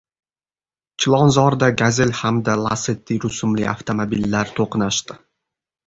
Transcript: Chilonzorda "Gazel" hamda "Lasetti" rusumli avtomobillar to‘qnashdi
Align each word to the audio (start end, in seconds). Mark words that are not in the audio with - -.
Chilonzorda 1.03 1.69
"Gazel" 1.83 2.15
hamda 2.23 2.57
"Lasetti" 2.65 3.21
rusumli 3.29 3.71
avtomobillar 3.79 4.55
to‘qnashdi 4.63 5.25